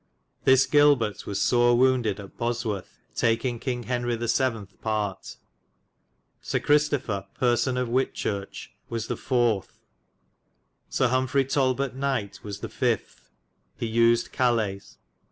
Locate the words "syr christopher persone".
6.41-7.77